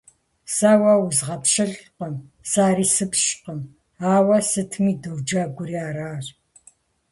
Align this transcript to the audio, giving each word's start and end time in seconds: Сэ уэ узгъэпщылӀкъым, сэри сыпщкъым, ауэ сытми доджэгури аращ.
Сэ 0.55 0.71
уэ 0.81 0.93
узгъэпщылӀкъым, 1.05 2.15
сэри 2.51 2.85
сыпщкъым, 2.95 3.59
ауэ 4.13 4.37
сытми 4.49 4.93
доджэгури 5.01 5.75
аращ. 5.87 6.25